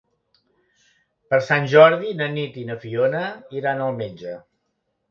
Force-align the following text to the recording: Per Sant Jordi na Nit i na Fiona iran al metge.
Per 1.33 1.39
Sant 1.49 1.69
Jordi 1.75 2.15
na 2.23 2.31
Nit 2.39 2.59
i 2.63 2.67
na 2.71 2.79
Fiona 2.87 3.25
iran 3.61 3.87
al 3.89 3.97
metge. 4.03 4.37